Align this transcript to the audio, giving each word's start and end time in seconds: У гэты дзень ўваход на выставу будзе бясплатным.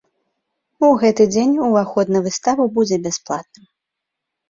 У 0.87 0.89
гэты 1.03 1.27
дзень 1.35 1.53
ўваход 1.67 2.05
на 2.17 2.25
выставу 2.31 2.69
будзе 2.81 3.03
бясплатным. 3.09 3.65